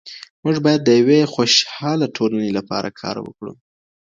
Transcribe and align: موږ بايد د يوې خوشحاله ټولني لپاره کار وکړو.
موږ 0.43 0.55
بايد 0.65 0.81
د 0.85 0.89
يوې 1.01 1.19
خوشحاله 1.33 2.05
ټولني 2.15 2.51
لپاره 2.57 2.89
کار 3.01 3.15
وکړو. 3.21 3.53